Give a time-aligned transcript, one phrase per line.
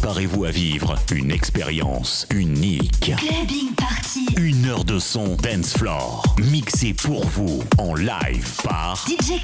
[0.00, 3.12] Préparez-vous à vivre une expérience unique.
[3.18, 4.28] Clubbing Party.
[4.38, 9.42] Une heure de son dance floor, mixé pour vous en live par DJ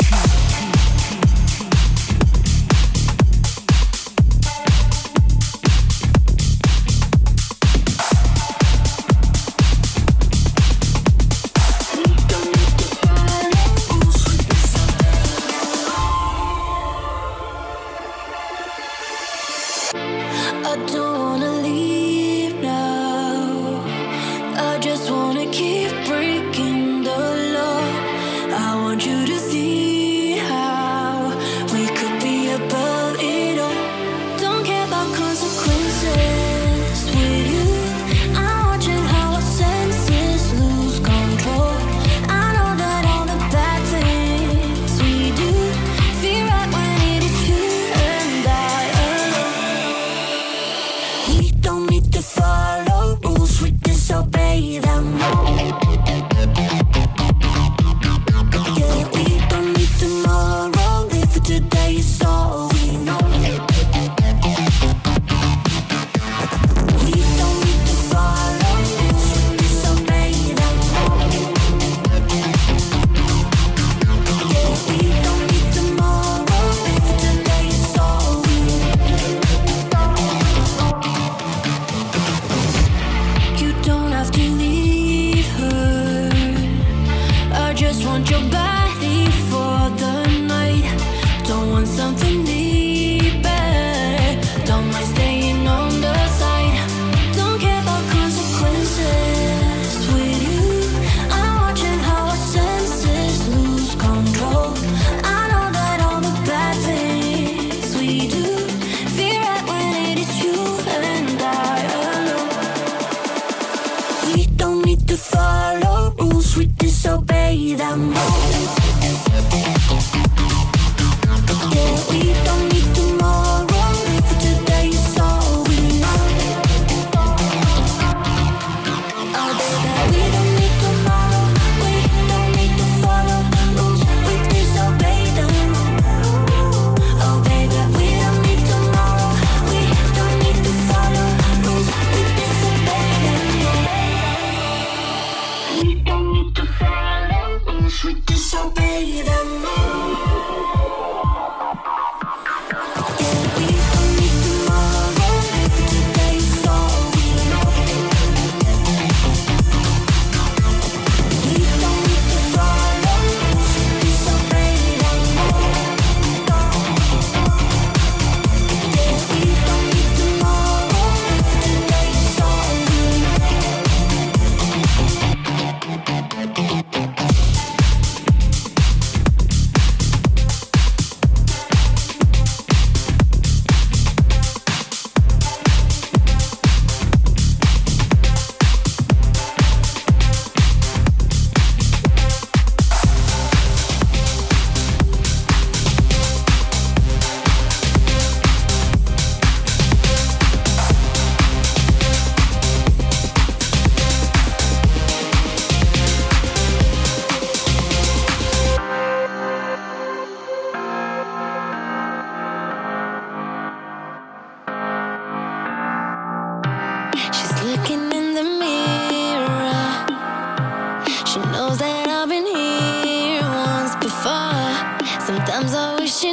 [225.56, 225.74] Kris.
[225.74, 226.32] I know that she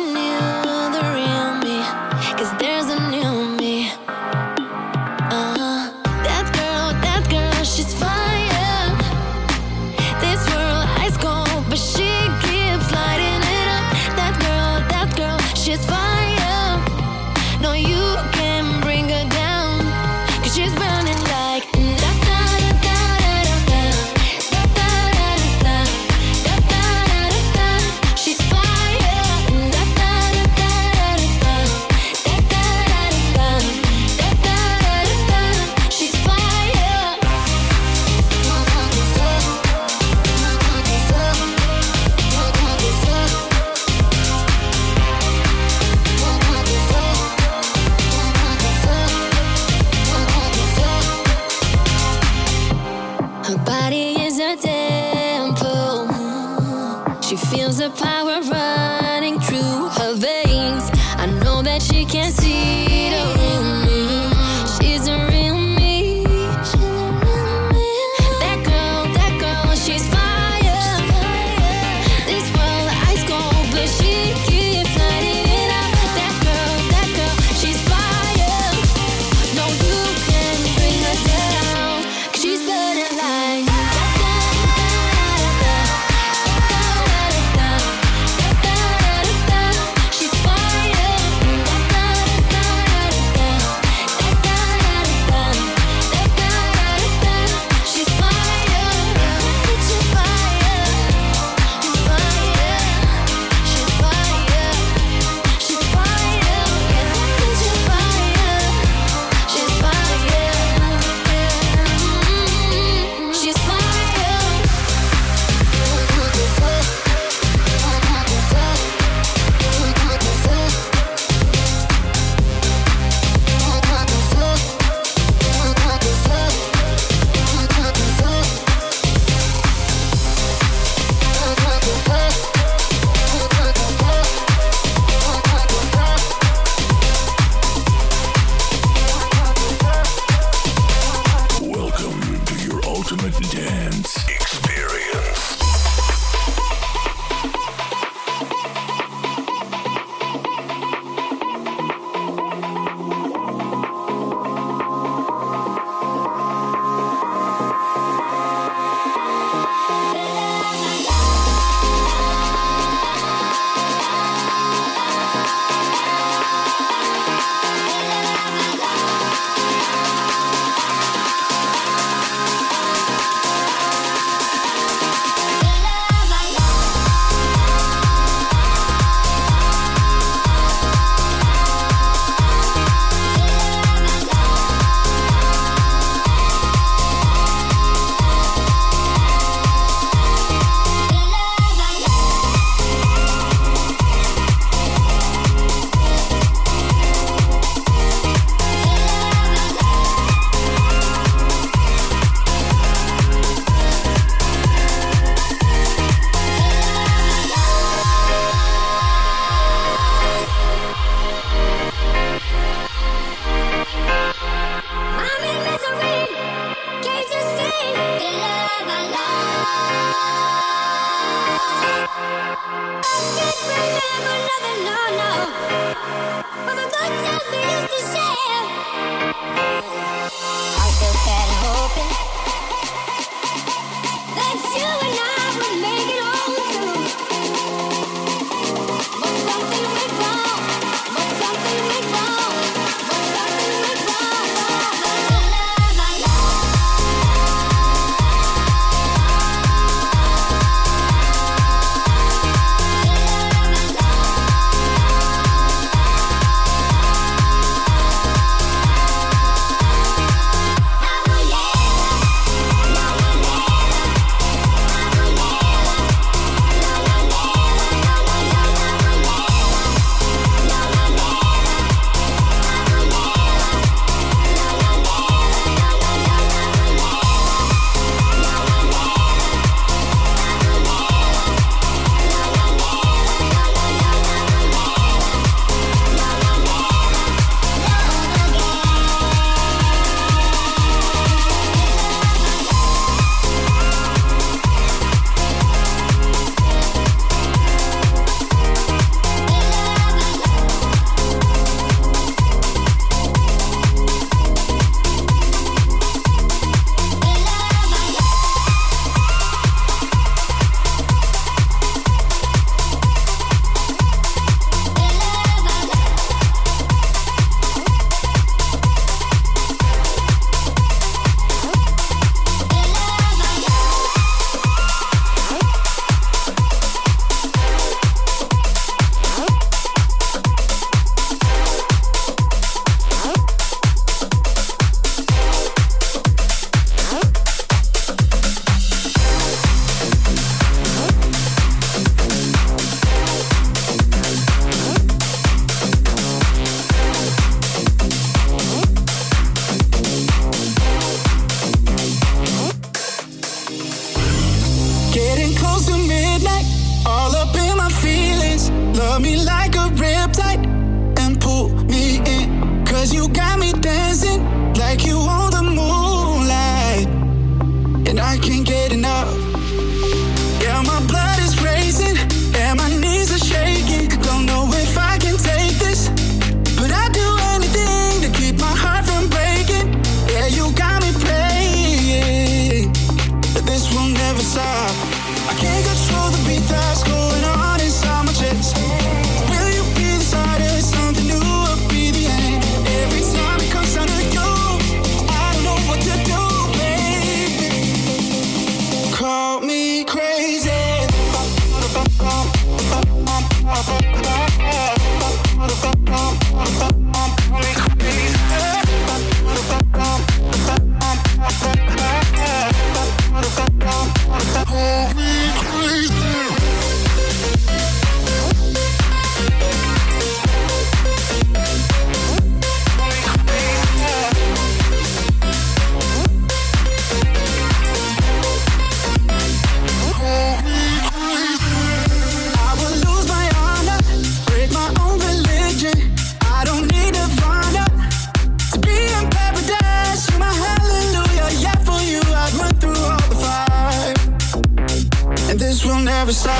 [446.25, 446.55] never stop.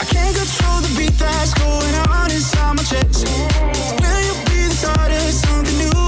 [0.00, 3.28] I can't control the beat that's going on inside my chest.
[4.00, 5.99] Will you be the start of something new?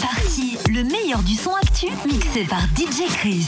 [0.00, 3.46] Party, le meilleur du son actu, mixé par DJ Chris.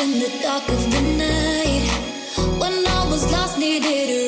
[0.00, 1.86] in the dark of the night.
[2.60, 4.27] When I was lost, needed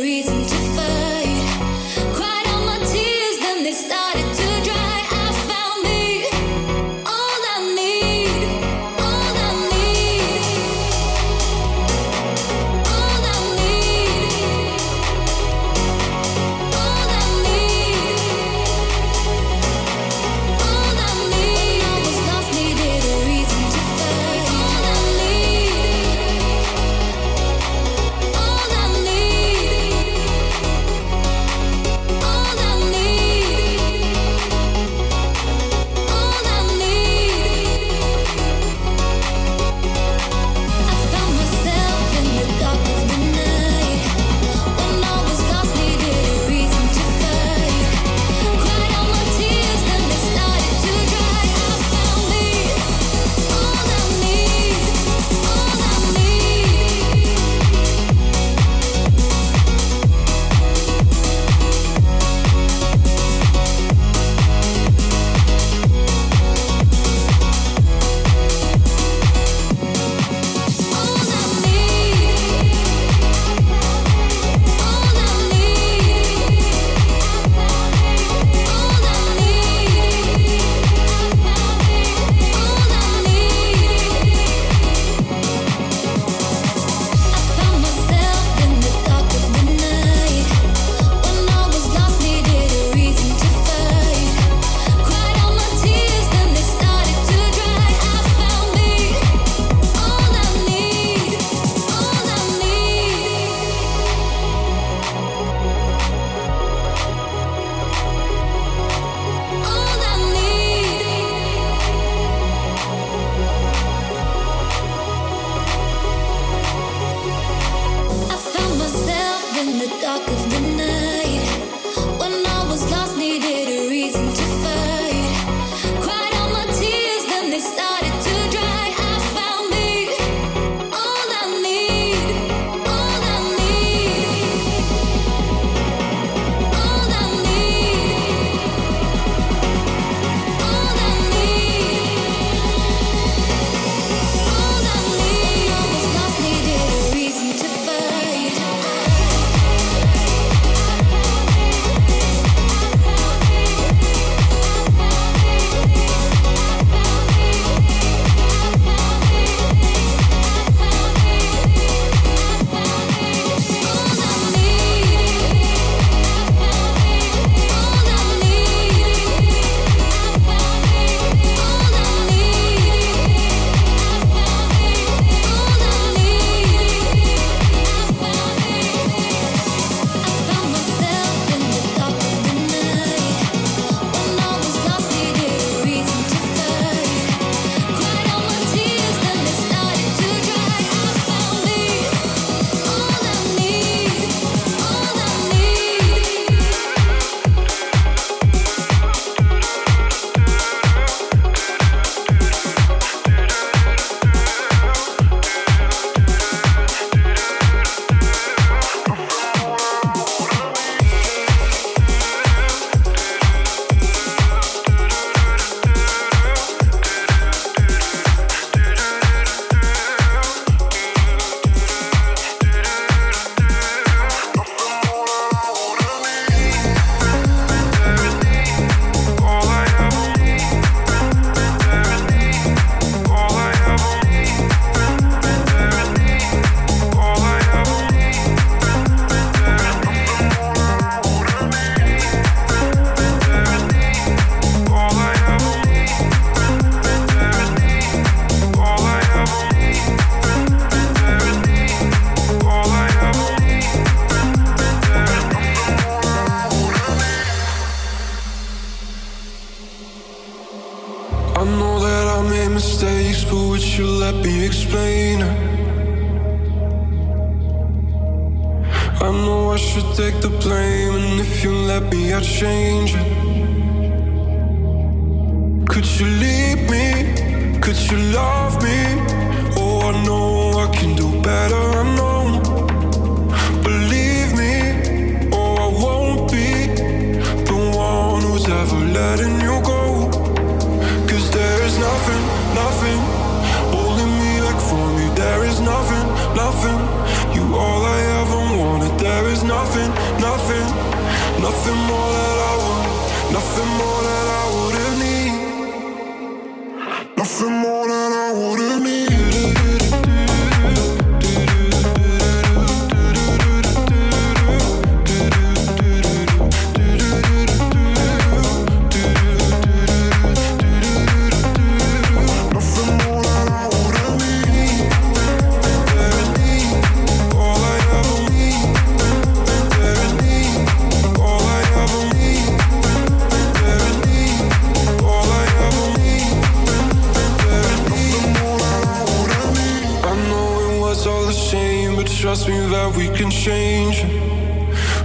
[343.00, 344.16] that we can change.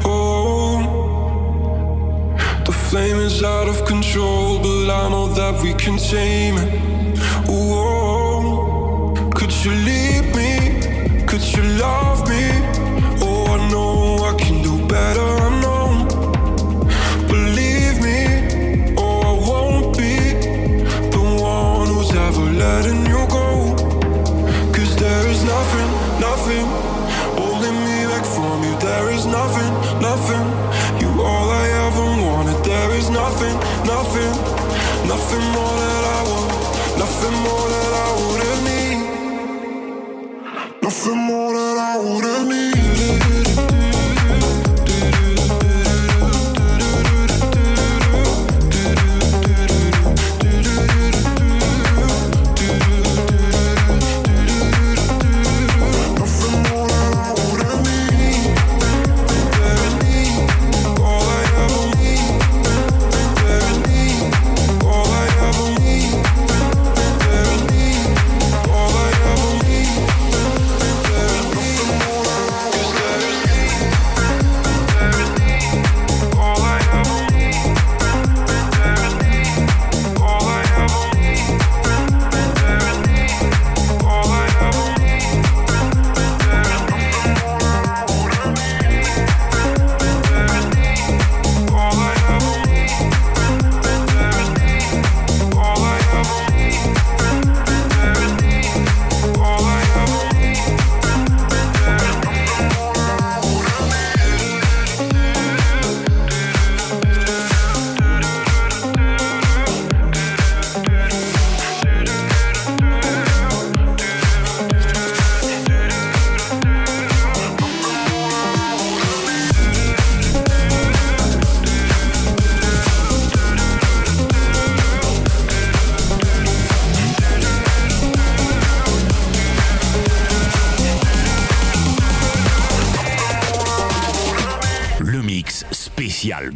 [0.06, 0.78] Oh,
[2.64, 6.70] the flame is out of control, but I know that we can tame it.
[7.50, 10.52] Oh, could you leave me?
[11.30, 12.65] Could you love me?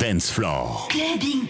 [0.10, 0.90] Dancefloor.
[0.90, 1.49] Clubbing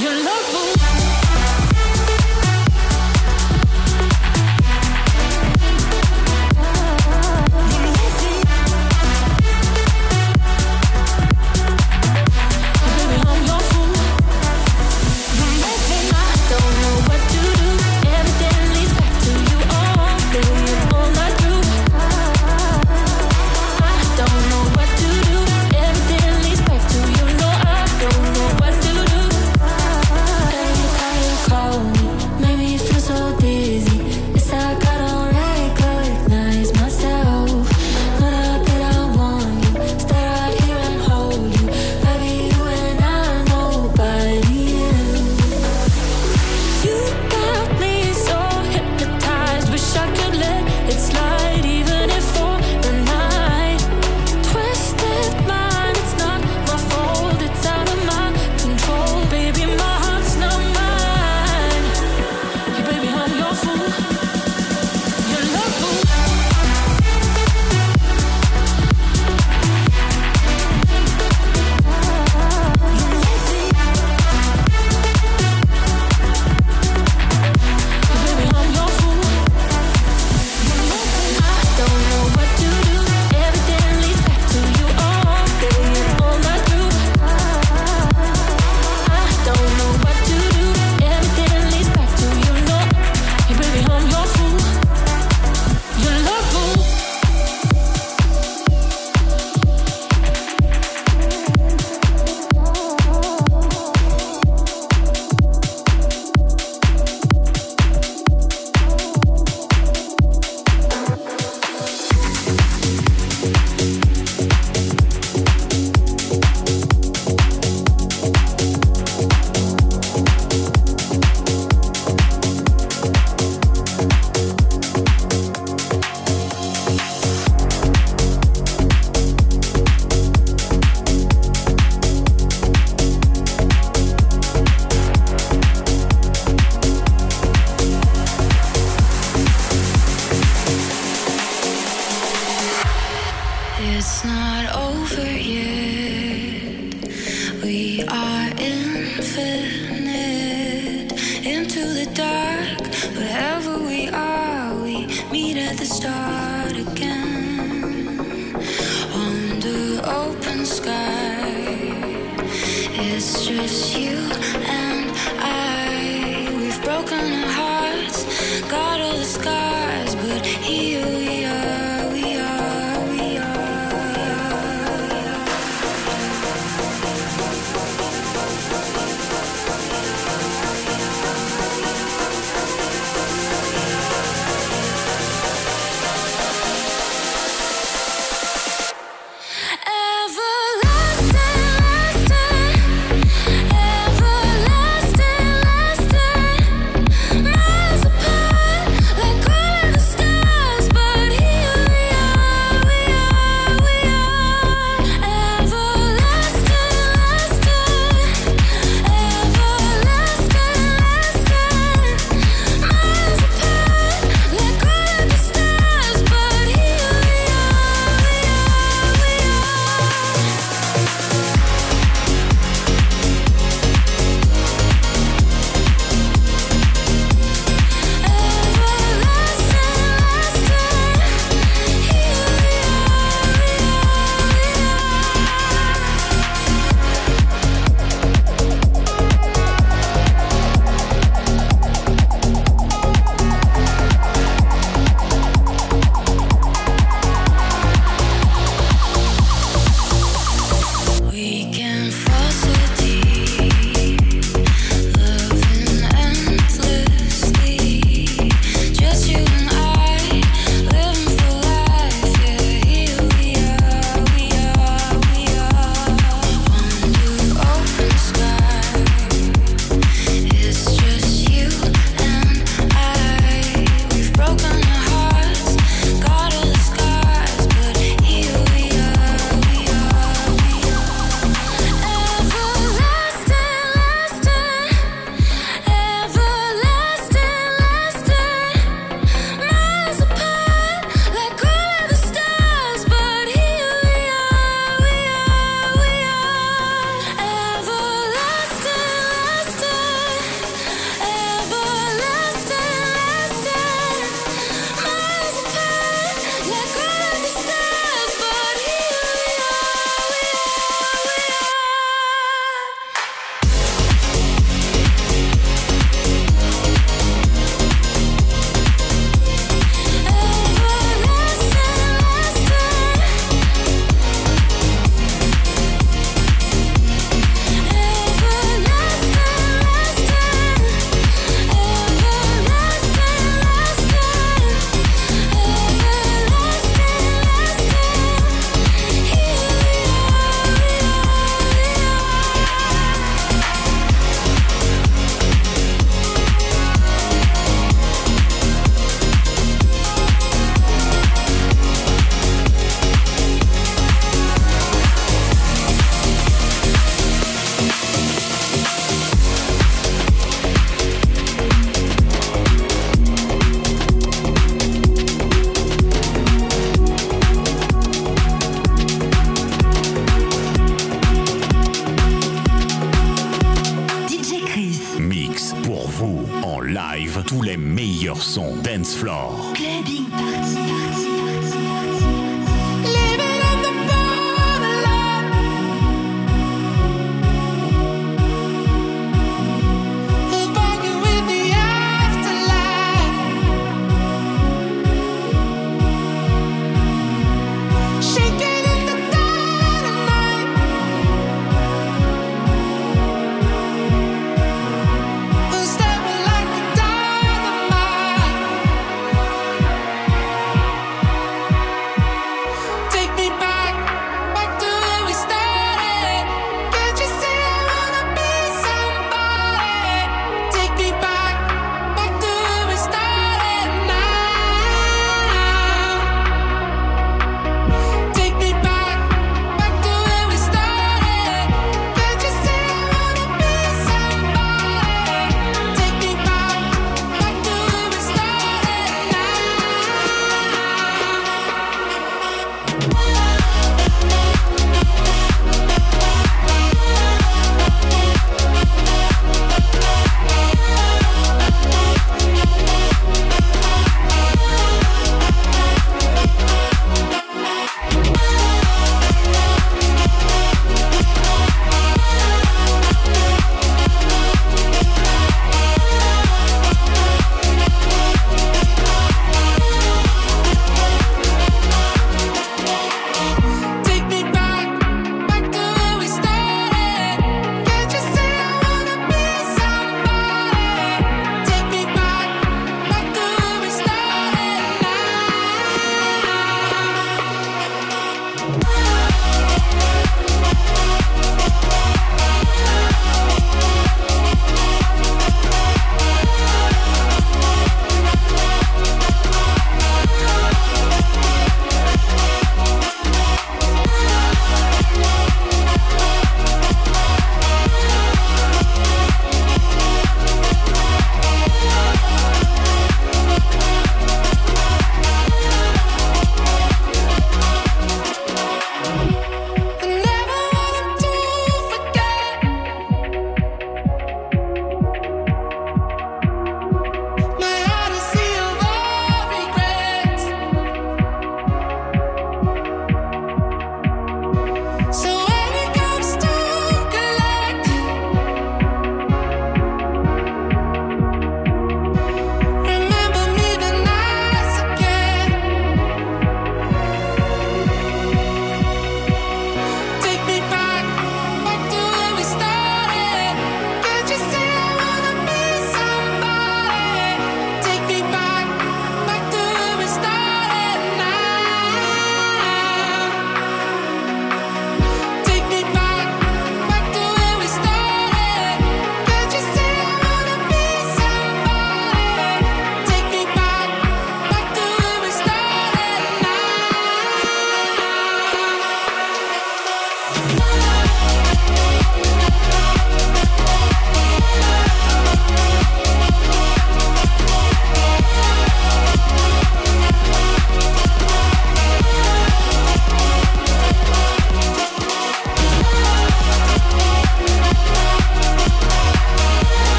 [0.00, 0.87] Your love fool.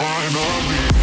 [0.00, 0.99] Finally.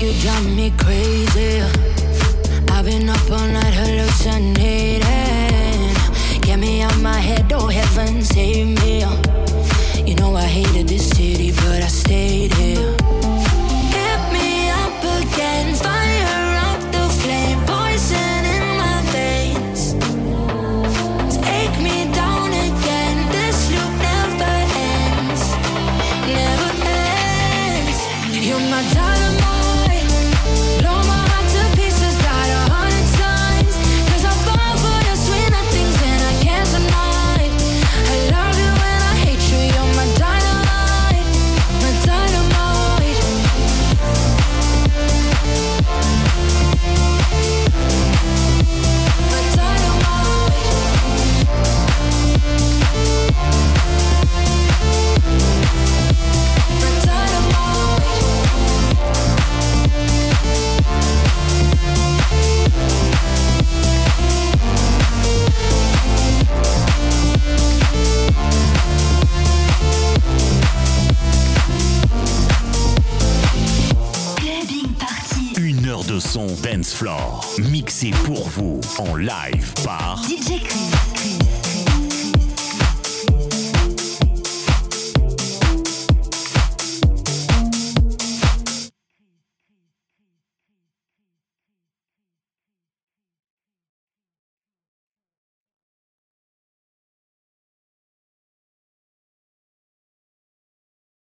[0.00, 1.60] You drive me crazy.
[2.70, 4.77] I've been up all night hallucinating.